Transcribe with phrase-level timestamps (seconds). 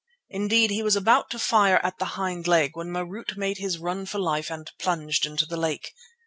[0.31, 4.07] Indeed, he was about to fire at the hind leg when Marût made his run
[4.07, 5.93] for life and plunged into the lake.